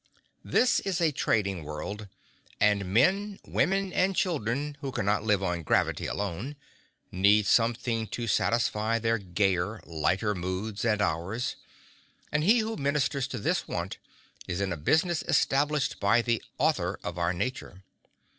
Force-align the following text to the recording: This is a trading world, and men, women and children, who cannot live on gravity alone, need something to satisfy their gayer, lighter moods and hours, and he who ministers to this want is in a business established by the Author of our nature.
This 0.43 0.79
is 0.79 0.99
a 0.99 1.11
trading 1.11 1.63
world, 1.63 2.07
and 2.59 2.91
men, 2.91 3.37
women 3.45 3.93
and 3.93 4.15
children, 4.15 4.75
who 4.81 4.91
cannot 4.91 5.23
live 5.23 5.43
on 5.43 5.61
gravity 5.61 6.07
alone, 6.07 6.55
need 7.11 7.45
something 7.45 8.07
to 8.07 8.25
satisfy 8.25 8.97
their 8.97 9.19
gayer, 9.19 9.79
lighter 9.85 10.33
moods 10.33 10.83
and 10.85 11.03
hours, 11.03 11.55
and 12.31 12.43
he 12.43 12.61
who 12.65 12.77
ministers 12.77 13.27
to 13.27 13.37
this 13.37 13.67
want 13.67 13.99
is 14.47 14.59
in 14.59 14.73
a 14.73 14.75
business 14.75 15.21
established 15.27 15.99
by 15.99 16.23
the 16.23 16.41
Author 16.57 16.99
of 17.03 17.19
our 17.19 17.31
nature. 17.31 17.83